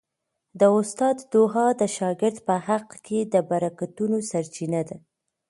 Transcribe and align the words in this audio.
د 0.59 0.61
استاد 0.79 1.17
دعا 1.33 1.67
د 1.81 1.83
شاګرد 1.97 2.37
په 2.47 2.55
حق 2.67 2.87
کي 3.05 3.19
د 3.33 3.35
برکتونو 3.49 4.17
سرچینه 4.29 4.81
ده. 4.89 4.97